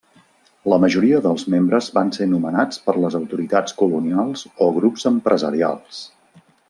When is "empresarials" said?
5.13-6.01